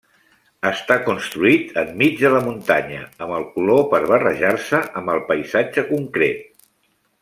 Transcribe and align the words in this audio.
Està 0.69 0.95
construït 1.09 1.75
enmig 1.81 2.17
de 2.23 2.33
la 2.37 2.41
muntanya 2.47 3.05
amb 3.27 3.37
el 3.37 3.47
color 3.59 3.87
per 3.95 4.03
barrejar-se 4.15 4.85
amb 5.03 5.17
el 5.19 5.27
paisatge 5.33 5.89
concret. 5.97 6.47